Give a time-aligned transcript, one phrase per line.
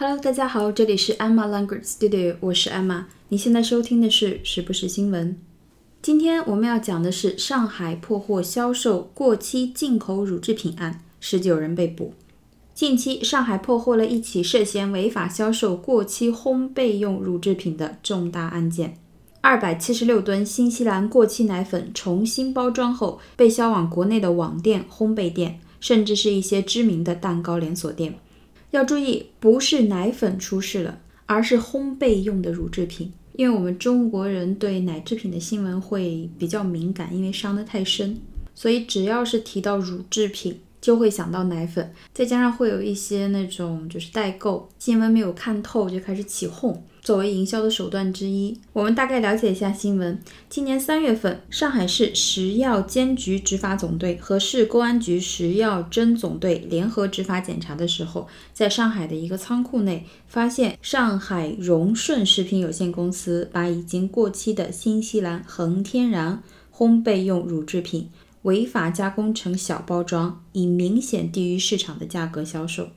[0.00, 3.06] Hello，大家好，这里是 Emma Language Studio，我是 Emma。
[3.30, 5.36] 你现在收听的是时不时新闻。
[6.00, 12.14] 今天我们要讲的是上海破获销售过期进口乳制品案，十九人被捕。
[12.72, 18.96] 近期，上海破获了一起涉嫌违法销售过期烘焙用乳制品的重大案件。
[19.40, 28.14] 二百七十六吨新西兰过期奶粉重新包装后，被销往国内的网店、烘焙店，甚至是一些知名的蛋糕连锁店。
[28.70, 33.12] 要注意，不是奶粉出事了，而是烘焙用的乳制品。
[33.34, 38.16] 因为我们中国人对奶制品的新闻会比较敏感，因为伤得太深，
[38.54, 41.92] 所以只要是提到乳制品，就会想到奶粉。
[42.12, 46.82] 再加上会有一些那种就是代购新闻没有看透就开始起哄。
[47.02, 50.20] 作为营销的手段之一，我们大概了解一下新闻。
[50.48, 66.42] 今年三月份，上海市食药监局执法总队和市公安局食药侦总队联合执法检查的时候，在上海的一个仓库内，发现上海荣顺食品有限公司把已经过期的新西兰恒天然
[66.74, 68.10] 烘焙用乳制品
[68.42, 72.88] 违法加工成小包装，以明显低于市场的价格销售。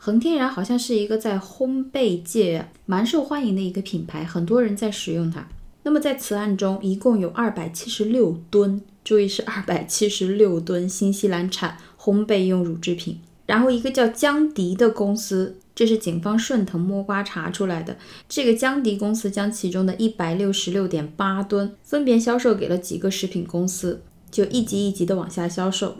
[0.00, 5.48] 恒天然好像是一个在烘焙界蛮受欢迎的一个品牌，很多人在使用它。
[5.82, 13.18] 那么在此案中，一共有二百七十六吨，注意是二百七十六吨新西兰产烘焙用乳制品。
[13.46, 17.96] 然后一个叫江迪的公司，这是警方顺藤摸瓜查出来的。
[18.28, 25.96] 这个江迪公司将其中的一百六十六点八吨分别销售给了几个食品公司，就一级一级的往下销售。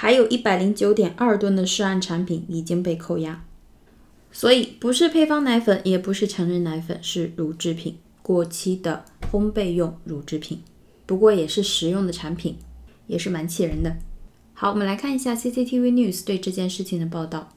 [0.00, 3.40] 还有一百零九点二吨的涉案产品已经被扣押，
[4.30, 10.62] 所以不是配方奶粉，也不是成人奶粉，是乳制品，过期的烘焙用乳制品。
[11.04, 12.58] 不过也是食用的产品，
[13.08, 13.96] 也是蛮气人的。
[14.54, 17.48] 好，我们来看一下 CCTV News 对这件事情的报道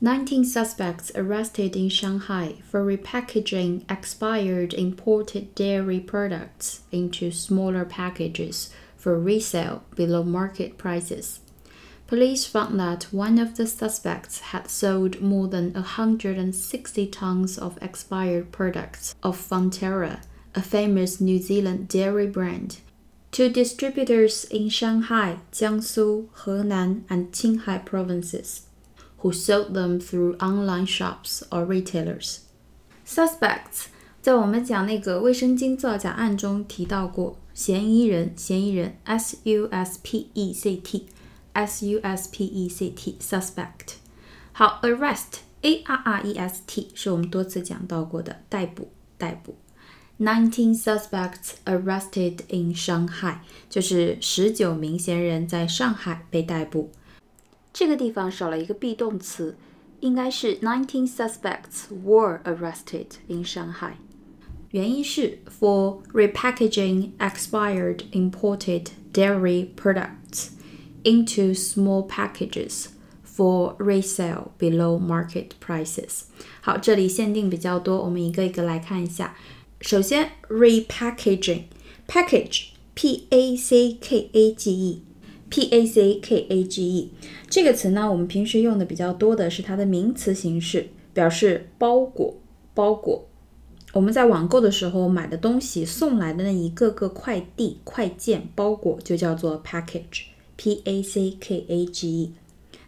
[0.00, 9.18] ：Nineteen suspects arrested in Shanghai for repackaging expired imported dairy products into smaller packages for
[9.18, 11.38] resale below market prices.
[12.07, 18.51] Police found that one of the suspects had sold more than 160 tons of expired
[18.51, 20.21] products of Fonterra,
[20.55, 22.77] a famous New Zealand dairy brand,
[23.31, 28.63] to distributors in Shanghai, Jiangsu, Henan, and Qinghai provinces,
[29.19, 32.39] who sold them through online shops or retailers.
[33.05, 41.05] Suspects 在我们讲那个卫生巾造假案中提到过，嫌疑人，嫌疑人，S U S P E C T。
[41.53, 43.95] S U S P E C T suspect，
[44.51, 49.55] 好，arrest A R R E S T 是我们多次讲到过的逮捕，逮捕。
[50.19, 53.37] Nineteen suspects arrested in Shanghai，
[53.69, 56.91] 就是十九名嫌疑人在上海被逮捕。
[57.71, 59.55] 这个地方少了一个 be 动词，
[60.01, 63.93] 应该是 Nineteen suspects were arrested in Shanghai。
[64.71, 70.22] 原因是 for repackaging expired imported dairy products。
[71.04, 72.88] Into small packages
[73.24, 76.24] for resale below market prices。
[76.60, 79.36] 好，这里限定比较多，我们一个一个来看一下。
[79.80, 85.02] 首先，repackaging，package p a c k a g e
[85.50, 87.10] p a c k a g e
[87.50, 92.36] 这个词呢，我们平时用的比较多的是它的名词形式，表示包裹，
[92.72, 93.28] 包裹。
[93.92, 100.33] 我们在网购的时候买的东西送来的那一个个快递、快件、包裹就叫做 package。
[100.56, 102.32] P a c k a g e，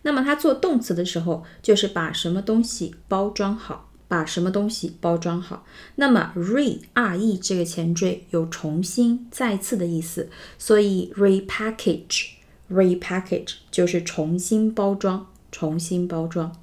[0.03, 5.65] 那么它做动词的时候，就是把什么东西包装好，把什么东西包装好。
[5.97, 10.29] 那么 re r e 这个前缀有重新、再次的意思，
[10.59, 12.29] 所以 repackage
[12.71, 16.57] repackage 就是重新包装，重新包装，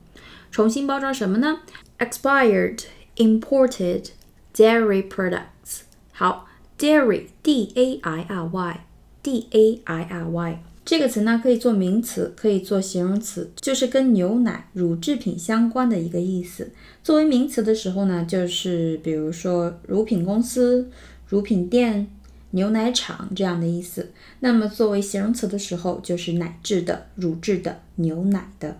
[0.52, 1.60] 重新包装什么呢
[2.00, 2.84] ？expired
[3.18, 4.10] imported
[4.56, 5.82] dairy products。
[6.12, 6.48] 好
[6.78, 8.86] ，dairy d a i r y
[9.22, 10.64] d a i r y。
[10.86, 16.72] 这个词呢，可以做名词，可以做形容词，就是跟牛奶、乳制品相关的一个意思。
[17.02, 20.90] 作为名词的时候呢，就是比如说乳品公司、
[21.30, 22.08] 乳品店、
[22.52, 24.12] 牛奶厂这样的意思。
[24.42, 28.78] 那么作为形容词的时候，就是奶制的、乳制的、牛奶的。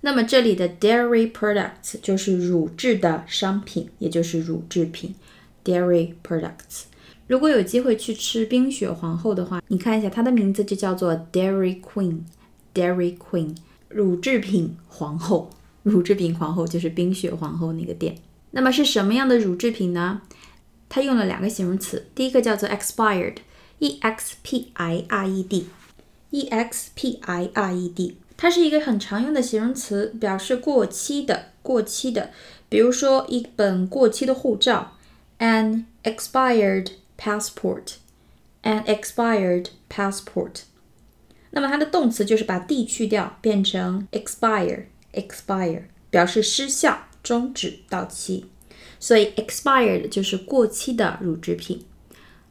[0.00, 5.14] 那么这里的 dairy products 就是乳制的商品，也就是乳制品
[5.64, 6.82] ，dairy products。
[7.26, 13.56] 如果有机会去吃冰雪皇后的话，你看一下它的名字就叫做 Dairy Queen，Dairy Queen，
[13.88, 15.50] 乳制品皇后，
[15.82, 18.16] 乳制品皇后就是冰雪皇后那个店。
[18.50, 20.20] 那么是什么样的乳制品呢？
[20.88, 32.30] 它用了两个形容词，第一个叫做 expired，e x p i r e d，e x p i r e d，它是一个很常用的形容词，表示过期的、过期的，
[32.68, 34.92] 比如说一本过期的护照
[35.38, 40.62] ，an expired passport，an expired passport。
[41.50, 48.46] 那么它的动词就是把 d 去掉，变成 expire，expire，表示失效、终止、到期。
[48.98, 51.84] 所以 expired 就是过期的乳制品。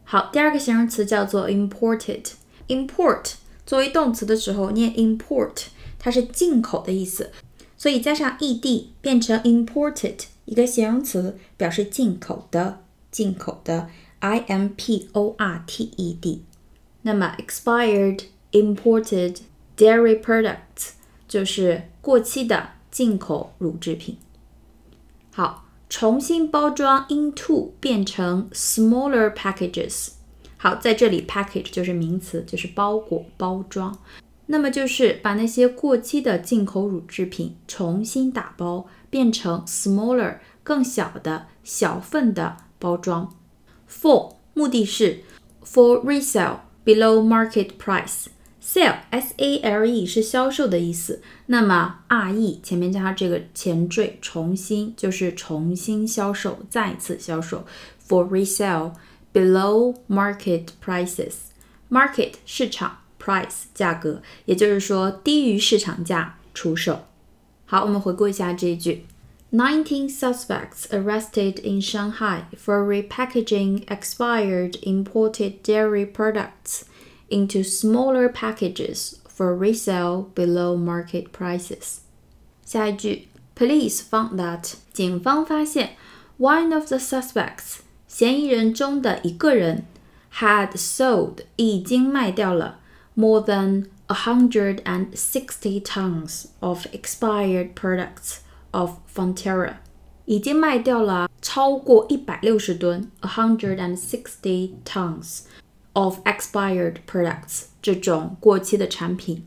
[0.04, 2.32] 好，第二个形容词叫做 imported。
[2.70, 3.34] import
[3.66, 5.66] 作为动词的时候念 import，
[6.00, 7.32] 它是进口的意思，
[7.76, 13.90] 所以加上 ed 变成 imported，一个形容词表示进口的、进口的。
[14.24, 16.46] I m p o r t e d。
[17.02, 18.24] 那么 expired
[18.54, 19.42] imported
[19.76, 20.92] dairy products
[21.28, 24.18] 就是过期的进口乳制品。
[25.34, 30.12] 好，重新包装 into 变成 smaller packages。
[30.56, 34.00] 好，在这里 package 就是名词，就是包裹、包装。
[34.46, 43.36] 那么就是把那些过期的进口乳制品重新打包，变成 smaller 更小的小份的包装。
[44.02, 45.20] For 目的是
[45.64, 48.26] for resale below market price。
[48.62, 57.66] Sale s a l e 是销售的意思，那么 r e 前面加上这个前缀，重新就是重新销售，再次销售。
[58.08, 58.94] For resale
[59.34, 61.34] below market prices。
[61.90, 67.06] Market 市场，price 价格，也就是说低于市场价出售。
[67.66, 69.06] 好，我们回顾一下这一句
[69.53, 76.85] ：Nineteen suspects arrested in Shanghai for repackaging expired imported dairy products
[77.31, 82.01] into smaller packages for resale below market prices.
[82.65, 85.97] 下一句，Police found that 警方发现
[86.39, 89.87] one of the suspects 嫌疑人中的一个人
[90.35, 92.81] had sold 已经卖掉了
[93.17, 98.41] more than a hundred and sixty tons of expired products
[98.74, 99.78] Of Fonterra，
[100.26, 105.46] 已经卖掉了超过一百六十吨 a hundred and sixty tons
[105.94, 109.46] of expired products 这种过期的产品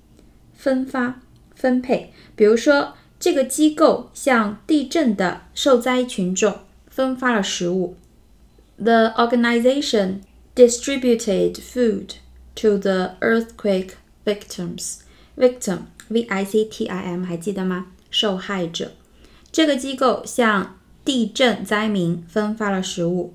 [0.53, 1.21] 分发、
[1.55, 2.11] 分配。
[2.35, 2.95] 比如说。
[3.21, 7.97] 这个机构向地震的受灾群众分发了食物。
[8.77, 10.21] The organization
[10.55, 12.11] distributed food
[12.55, 14.99] to the earthquake victims.
[15.35, 17.87] Victim, V-I-C-T-I-M，还记得吗？
[18.09, 18.93] 受害者。
[19.51, 23.33] 这个机构向地震灾民分发了食物。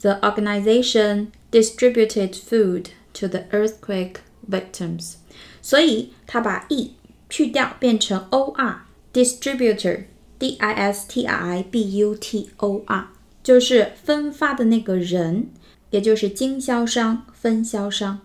[0.00, 4.16] The organization distributed food to the earthquake
[4.48, 5.14] victims.
[5.60, 6.94] 所以他把 e
[7.28, 8.84] 去掉，变成 o-r。
[9.12, 10.04] distributor
[10.38, 13.08] d i s t r i b u t o r
[13.42, 15.48] 就是分发的那个人，
[15.90, 18.20] 也就是经销商、分销商、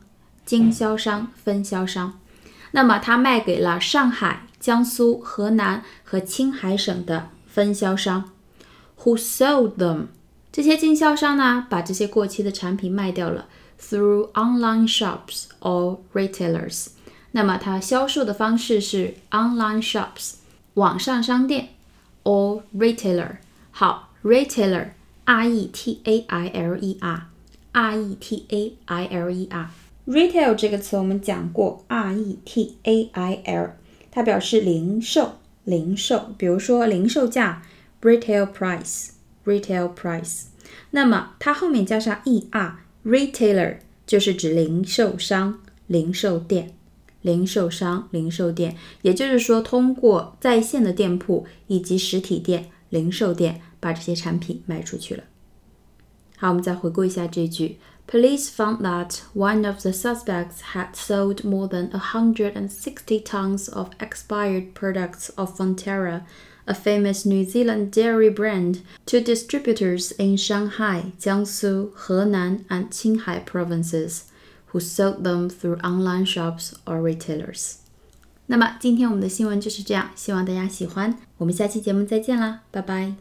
[0.45, 2.19] 经销商、分销商。
[2.71, 8.31] 那么他卖给了上海、江苏、河南和青海省的分销商
[9.03, 10.07] ，who sold them。
[10.51, 13.47] 这些经销商呢，把这些过期的产品卖掉了
[13.79, 16.87] ，through online shops or retailers。
[17.33, 20.37] 那么它销售的方式是 online shops。
[20.73, 21.69] 网上商店
[22.23, 23.37] ，or retailer。
[23.69, 29.69] 好，retailer，r e t a i l e r，r e t a i l e r。
[30.07, 33.75] retail 这个词我们讲过，r e t a i l，
[34.09, 35.33] 它表示零售，
[35.63, 36.33] 零售。
[36.37, 37.63] 比如说零售价
[38.01, 40.43] ，retail price，retail price。
[40.91, 46.75] 那么它后面加上 e r，retailer 就是指零售商、零售店。
[47.21, 55.23] 零售商、零售店，也就是说，通过在线的店铺以及实体店、零售店把这些产品卖出去了。
[56.35, 63.20] 好，我们再回顾一下这句 ：Police found that one of the suspects had sold more than a hundred and sixty
[63.20, 66.22] tons of expired products of Fonterra,
[66.66, 74.24] a famous New Zealand dairy brand, to distributors in Shanghai, Jiangsu, Henan, and Qinghai provinces
[74.72, 77.76] who sold them through online shops or retailers。
[78.46, 81.18] 那么今天我们的新闻就是这样，希望大家喜欢。
[81.36, 83.14] 我们下期节目再见啦，拜拜。